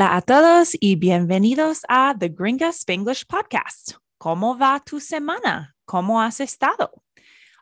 [0.00, 3.98] Hola a todos y bienvenidos a The Gringa Spanglish Podcast.
[4.18, 5.74] ¿Cómo va tu semana?
[5.86, 7.02] ¿Cómo has estado?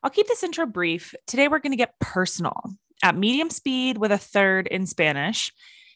[0.05, 1.16] I'll keep this intro brief.
[1.27, 5.52] Today we're going to get personal at medium speed with a third in Spanish.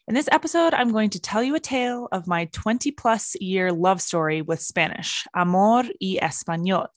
[0.09, 3.71] In this episode, I'm going to tell you a tale of my 20 plus year
[3.71, 6.89] love story with Spanish, amor y español.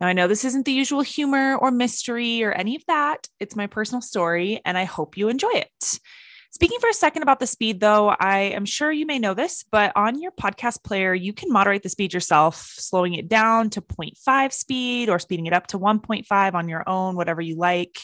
[0.00, 3.26] Now, I know this isn't the usual humor or mystery or any of that.
[3.40, 5.98] It's my personal story, and I hope you enjoy it.
[6.54, 9.64] Speaking for a second about the speed, though, I am sure you may know this,
[9.72, 13.80] but on your podcast player, you can moderate the speed yourself, slowing it down to
[13.80, 17.98] 0.5 speed or speeding it up to 1.5 on your own, whatever you like,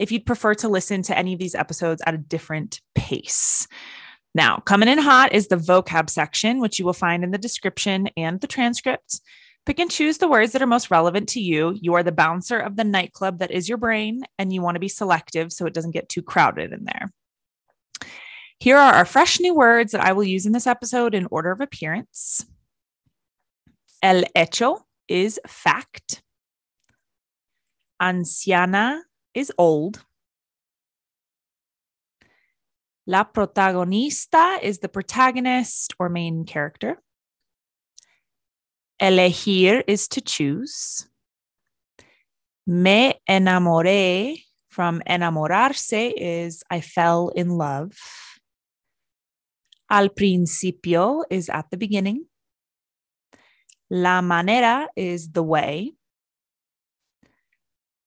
[0.00, 3.68] if you'd prefer to listen to any of these episodes at a different pace.
[4.34, 8.08] Now, coming in hot is the vocab section, which you will find in the description
[8.16, 9.20] and the transcript.
[9.64, 11.78] Pick and choose the words that are most relevant to you.
[11.80, 14.80] You are the bouncer of the nightclub that is your brain, and you want to
[14.80, 17.12] be selective so it doesn't get too crowded in there.
[18.58, 21.50] Here are our fresh new words that I will use in this episode in order
[21.50, 22.46] of appearance.
[24.02, 26.22] El hecho is fact.
[28.00, 29.00] Anciana
[29.34, 30.04] is old.
[33.06, 37.00] La protagonista is the protagonist or main character.
[39.00, 41.06] Elegir is to choose.
[42.66, 47.92] Me enamoré from enamorarse is I fell in love.
[49.88, 52.26] Al principio is at the beginning.
[53.90, 55.92] La manera is the way.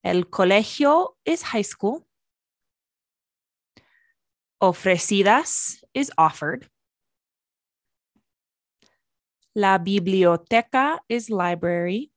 [0.04, 2.06] El colegio is high school.
[4.62, 6.68] Ofrecidas is offered.
[9.56, 12.12] La biblioteca is library.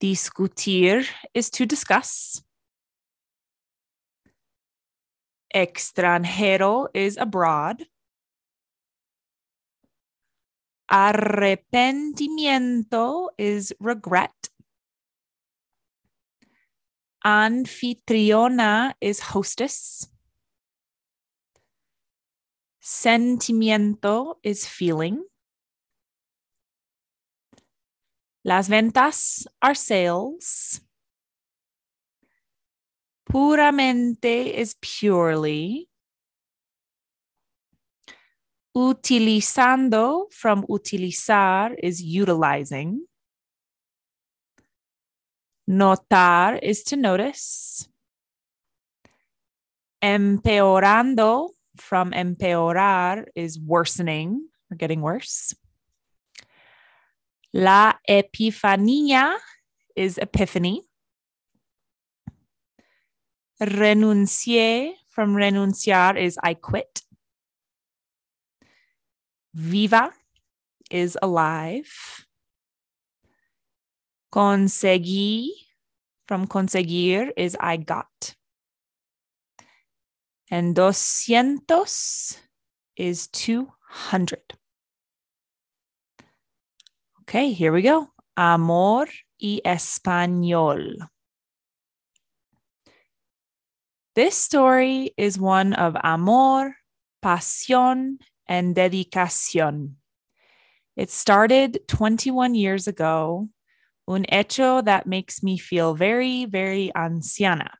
[0.00, 2.42] Discutir is to discuss.
[5.54, 7.86] Extranjero is abroad.
[10.90, 14.50] Arrepentimiento is regret.
[17.24, 20.08] Anfitriona is hostess.
[22.82, 25.24] Sentimiento is feeling.
[28.44, 30.80] Las ventas are sales.
[33.32, 35.88] Puramente is purely.
[38.76, 43.06] Utilizando from utilizar is utilizing.
[45.66, 47.88] Notar is to notice.
[50.04, 55.54] Empeorando from empeorar is worsening or getting worse.
[57.54, 59.38] La epifanía
[59.96, 60.82] is epiphany.
[63.62, 67.02] Renuncié from renunciar is I quit.
[69.54, 70.12] Viva
[70.90, 72.26] is alive.
[74.34, 75.50] Conseguí
[76.26, 78.34] from conseguir is I got.
[80.50, 82.38] And doscientos
[82.96, 84.40] is 200.
[87.20, 88.08] Okay, here we go.
[88.36, 89.06] Amor
[89.38, 91.08] y español.
[94.14, 96.76] This story is one of amor,
[97.24, 99.94] pasión, and dedicación.
[100.96, 103.48] It started 21 years ago,
[104.06, 107.70] un hecho that makes me feel very, very anciana.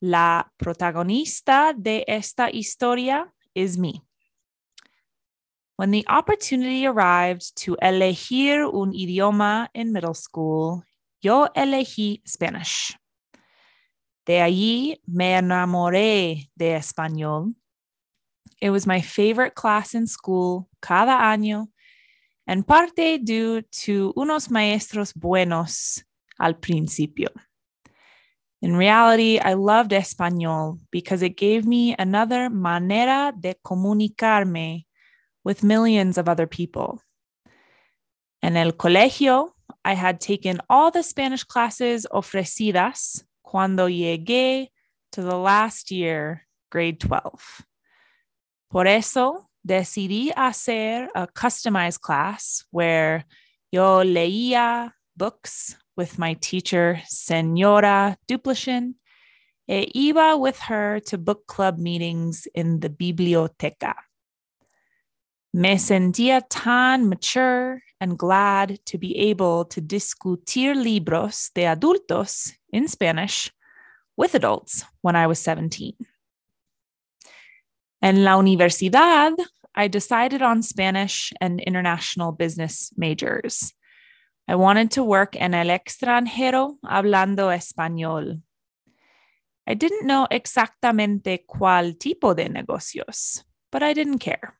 [0.00, 3.26] La protagonista de esta historia
[3.56, 4.02] is me.
[5.74, 10.84] When the opportunity arrived to elegir un idioma in middle school,
[11.20, 12.96] yo elegí Spanish.
[14.26, 17.54] De allí me enamoré de español.
[18.60, 21.68] It was my favorite class in school cada año,
[22.46, 26.02] and parte due to unos maestros buenos
[26.40, 27.28] al principio.
[28.62, 34.86] In reality, I loved español because it gave me another manera de comunicarme
[35.44, 37.00] with millions of other people.
[38.42, 39.52] En el colegio,
[39.84, 44.68] I had taken all the Spanish classes ofrecidas cuando llegué
[45.12, 47.64] to the last year, grade 12.
[48.68, 53.24] Por eso decidí hacer a customized class where
[53.70, 58.94] yo leía books with my teacher, Senora Duplichin,
[59.68, 63.94] e iba with her to book club meetings in the biblioteca.
[65.52, 72.88] Me sentía tan mature and glad to be able to discutir libros de adultos in
[72.88, 73.50] Spanish
[74.16, 75.94] with adults when I was 17.
[78.02, 79.34] En la universidad,
[79.74, 83.72] I decided on Spanish and international business majors.
[84.48, 88.42] I wanted to work en el extranjero hablando español.
[89.66, 94.54] I didn't know exactamente cuál tipo de negocios, but I didn't care.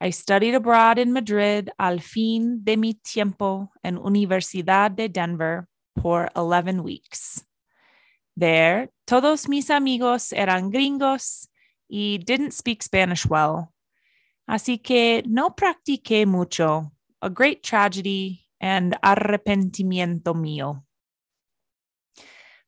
[0.00, 5.66] I studied abroad in Madrid al fin de mi tiempo en Universidad de Denver
[6.00, 7.44] for 11 weeks.
[8.36, 11.48] There, todos mis amigos eran gringos
[11.90, 13.72] y didn't speak Spanish well.
[14.48, 20.84] Así que no practiqué mucho, a great tragedy and arrepentimiento mío.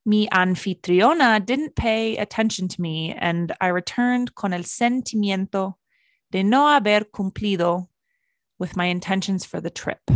[0.04, 5.79] Mi anfitriona didn't pay attention to me, and I returned con el sentimiento
[6.30, 7.88] de no haber cumplido
[8.58, 10.10] with my intentions for the trip.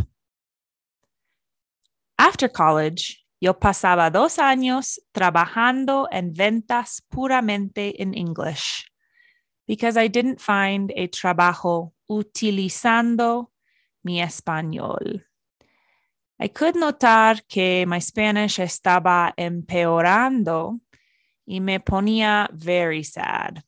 [2.18, 8.86] After college, yo pasaba dos años trabajando en ventas puramente in English
[9.66, 13.50] because I didn't find a trabajo utilizando
[14.04, 15.22] mi español.
[16.38, 20.80] I could notar que my Spanish estaba empeorando
[21.46, 23.62] y me ponía very sad.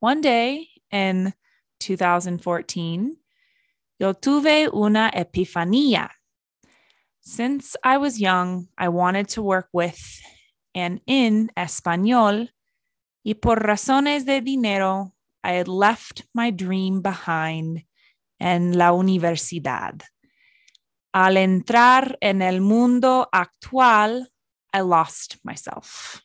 [0.00, 1.32] One day in
[1.80, 3.16] 2014,
[3.98, 6.10] yo tuve una epifanía.
[7.20, 10.00] Since I was young, I wanted to work with
[10.74, 12.48] and in español,
[13.24, 17.84] y por razones de dinero, I had left my dream behind
[18.40, 20.02] en la universidad.
[21.12, 24.28] Al entrar en el mundo actual,
[24.72, 26.22] I lost myself.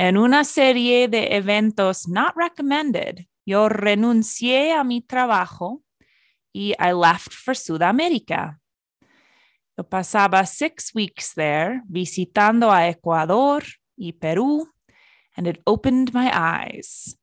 [0.00, 5.82] En una serie de eventos not recommended, yo renuncié a mi trabajo
[6.54, 8.58] y I left for Sudamérica.
[9.76, 13.62] Yo pasaba six weeks there visitando a Ecuador
[13.94, 14.66] y Perú,
[15.36, 17.18] and it opened my eyes.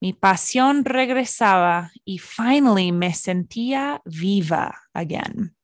[0.00, 5.54] Mi pasión regresaba y finally me sentía viva again.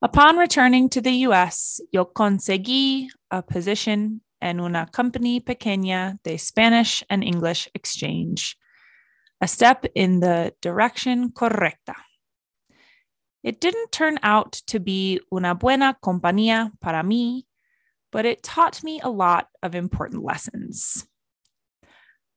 [0.00, 7.02] Upon returning to the US, yo conseguí a position en una company pequeña de Spanish
[7.08, 8.56] and English exchange,
[9.40, 11.94] a step in the direction correcta.
[13.42, 17.42] It didn't turn out to be una buena compañía para mí,
[18.10, 21.06] but it taught me a lot of important lessons.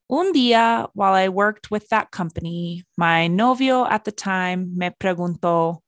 [0.09, 5.79] Un día, while I worked with that company, my novio at the time me preguntó,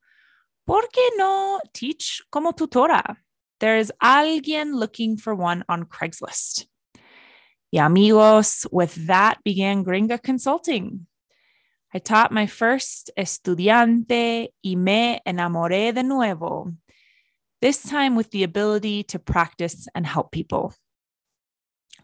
[0.65, 3.17] ¿por qué no teach como tutora?
[3.59, 6.65] There's alguien looking for one on Craigslist.
[7.71, 11.05] Y amigos, with that began Gringa Consulting.
[11.93, 16.73] I taught my first estudiante y me enamoré de nuevo,
[17.61, 20.73] this time with the ability to practice and help people.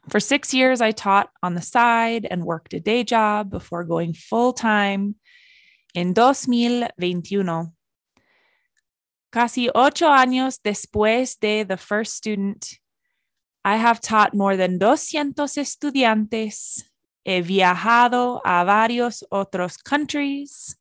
[0.09, 4.13] For six years, I taught on the side and worked a day job before going
[4.13, 5.15] full time
[5.93, 7.74] in 2021.
[9.35, 12.79] Casi ocho años después de the first student,
[13.65, 16.85] I have taught more than 200 estudiantes,
[17.25, 20.77] he viajado a varios otros countries,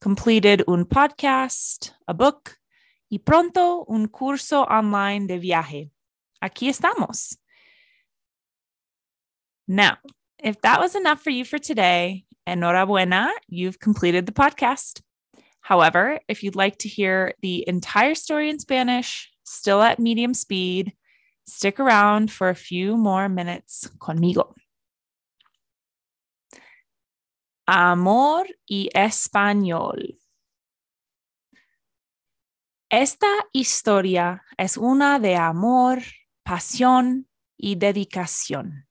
[0.00, 2.56] completed un podcast, a book,
[3.10, 5.90] y pronto un curso online de viaje.
[6.42, 7.36] Aquí estamos.
[9.68, 9.98] Now,
[10.42, 15.02] if that was enough for you for today, enhorabuena, you've completed the podcast.
[15.60, 20.94] However, if you'd like to hear the entire story in Spanish, still at medium speed,
[21.46, 24.54] stick around for a few more minutes conmigo.
[27.66, 30.16] Amor y español.
[32.90, 36.02] Esta historia es una de amor,
[36.42, 38.88] pasión y dedicación.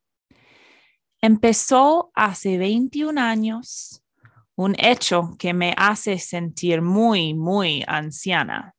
[1.21, 4.01] Empezó hace 21 años,
[4.59, 8.75] un hecho que me hace sentir muy, muy anciana.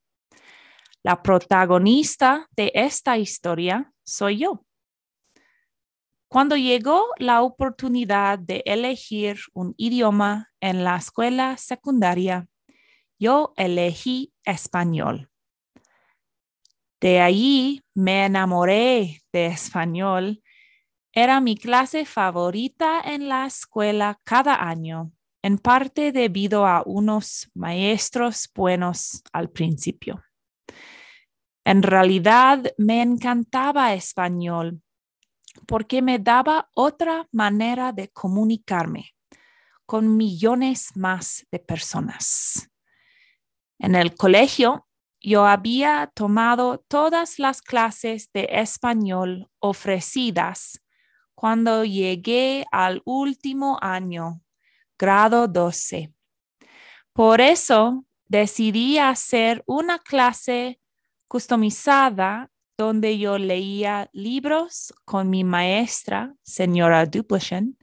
[1.03, 4.67] La protagonista de esta historia soy yo.
[6.29, 12.47] Cuando llegó la oportunidad de elegir un idioma en la escuela secundaria,
[13.19, 15.31] yo elegí español.
[17.01, 20.43] De allí me enamoré de español
[21.13, 28.49] era mi clase favorita en la escuela cada año, en parte debido a unos maestros
[28.55, 30.23] buenos al principio.
[31.65, 34.83] En realidad me encantaba español
[35.67, 39.15] porque me daba otra manera de comunicarme
[39.87, 42.71] con millones más de personas.
[43.79, 44.87] En el colegio,
[45.21, 50.83] yo había tomado todas las clases de español ofrecidas
[51.35, 54.43] cuando llegué al último año,
[55.01, 56.13] grado 12.
[57.15, 60.79] Por eso decidí hacer una clase
[61.27, 67.79] customizada donde yo leía libros con mi maestra, señora Duplichin,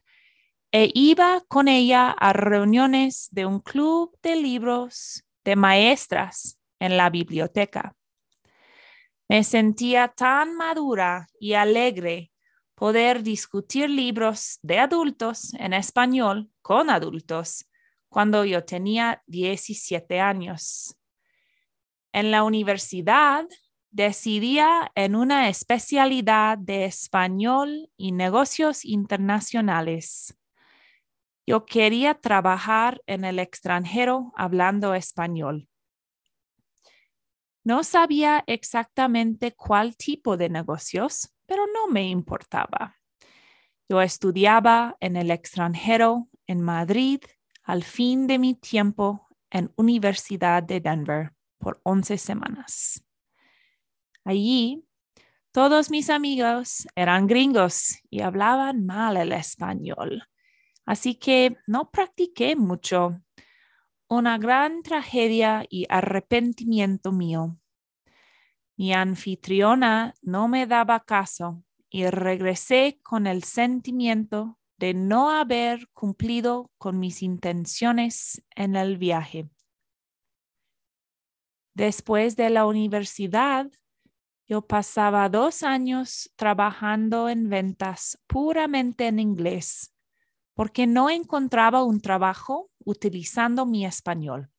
[0.71, 7.09] e iba con ella a reuniones de un club de libros de maestras en la
[7.09, 7.95] biblioteca.
[9.27, 12.31] Me sentía tan madura y alegre
[12.77, 17.67] poder discutir libros de adultos en español con adultos
[18.07, 20.96] cuando yo tenía 17 años.
[22.13, 23.48] En la universidad
[23.89, 30.38] decidía en una especialidad de español y negocios internacionales.
[31.48, 35.67] Yo quería trabajar en el extranjero hablando español.
[37.63, 42.97] No sabía exactamente cuál tipo de negocios, pero no me importaba.
[43.89, 47.21] Yo estudiaba en el extranjero en Madrid
[47.63, 53.03] al fin de mi tiempo en Universidad de Denver por 11 semanas.
[54.23, 54.85] Allí,
[55.51, 60.27] todos mis amigos eran gringos y hablaban mal el español
[60.87, 63.21] Así que no practiqué mucho.
[64.07, 67.57] Una gran tragedia y arrepentimiento mío.
[68.77, 76.72] Mi anfitriona no me daba caso y regresé con el sentimiento de no haber cumplido
[76.77, 79.50] con mis intenciones en el viaje.
[81.74, 83.72] Después de la universidad,
[84.48, 89.93] yo pasaba dos años trabajando en ventas puramente en inglés
[90.57, 94.50] porque no encontraba un trabajo utilizando mi español.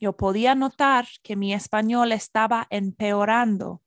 [0.00, 3.82] Yo podía notar que mi español estaba empeorando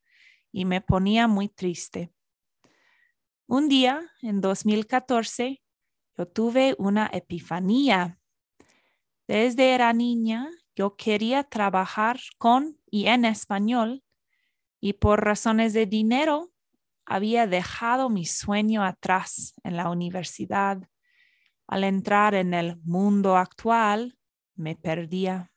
[0.51, 2.13] y me ponía muy triste.
[3.48, 5.63] Un día, en 2014,
[6.15, 8.20] yo tuve una epifanía.
[9.27, 14.03] Desde era niña, yo quería trabajar con y en español
[14.79, 16.51] y por razones de dinero
[17.05, 20.88] había dejado mi sueño atrás en la universidad.
[21.67, 24.17] Al entrar en el mundo actual,
[24.55, 25.52] me perdía.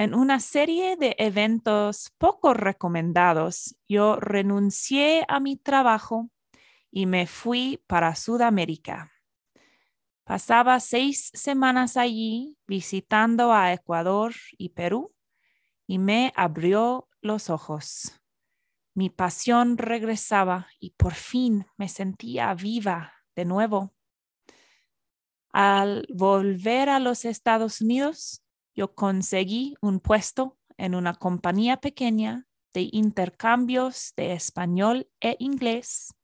[0.00, 6.30] En una serie de eventos poco recomendados, yo renuncié a mi trabajo
[6.92, 9.10] y me fui para Sudamérica.
[10.22, 15.12] Pasaba seis semanas allí visitando a Ecuador y Perú
[15.84, 18.12] y me abrió los ojos.
[18.94, 23.92] Mi pasión regresaba y por fin me sentía viva de nuevo.
[25.52, 28.44] Al volver a los Estados Unidos,
[28.78, 36.14] yo conseguí un puesto en una compañía pequeña de intercambios de español e inglés,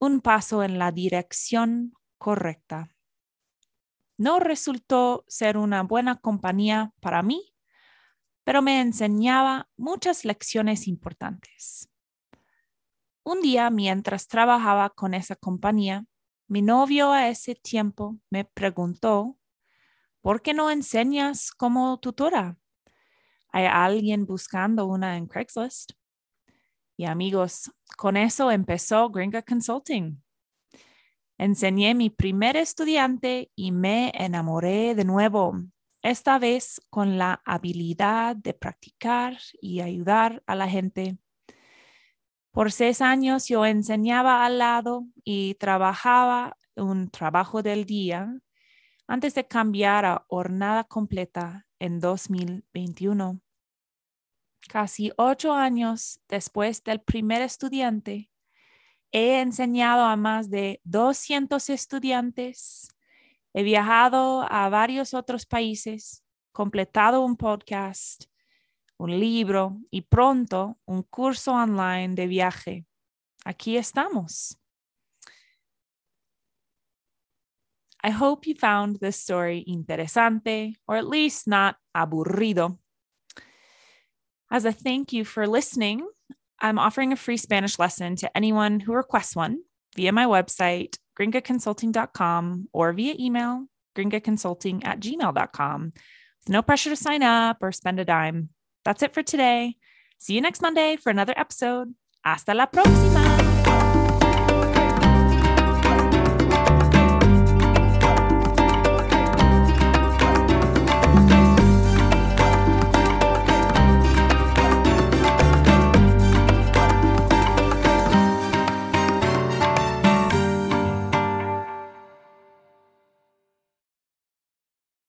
[0.00, 2.94] un paso en la dirección correcta.
[4.18, 7.52] No resultó ser una buena compañía para mí
[8.44, 11.88] pero me enseñaba muchas lecciones importantes.
[13.24, 16.04] Un día, mientras trabajaba con esa compañía,
[16.48, 19.38] mi novio a ese tiempo me preguntó,
[20.22, 22.56] ¿por qué no enseñas como tutora?
[23.50, 25.92] ¿Hay alguien buscando una en Craigslist?
[26.96, 30.22] Y amigos, con eso empezó Gringa Consulting.
[31.36, 35.54] Enseñé mi primer estudiante y me enamoré de nuevo
[36.02, 41.18] esta vez con la habilidad de practicar y ayudar a la gente.
[42.52, 48.40] Por seis años yo enseñaba al lado y trabajaba un trabajo del día
[49.12, 53.42] antes de cambiar a jornada completa en 2021.
[54.70, 58.30] Casi ocho años después del primer estudiante,
[59.10, 62.88] he enseñado a más de 200 estudiantes
[63.52, 68.24] He viajado a varios otros países, completado un podcast,
[68.96, 72.86] un libro y pronto un curso online de viaje.
[73.44, 74.61] Aquí estamos.
[78.02, 82.78] I hope you found this story interesante or at least not aburrido.
[84.50, 86.06] As a thank you for listening,
[86.60, 89.60] I'm offering a free Spanish lesson to anyone who requests one
[89.96, 93.66] via my website, gringaconsulting.com or via email,
[93.96, 95.84] gringaconsulting at gmail.com.
[95.84, 98.50] With no pressure to sign up or spend a dime.
[98.84, 99.76] That's it for today.
[100.18, 101.94] See you next Monday for another episode.
[102.24, 103.41] Hasta la próxima.